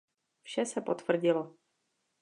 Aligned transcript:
Vše 0.41 0.65
se 0.65 0.81
potvrdilo. 0.81 1.55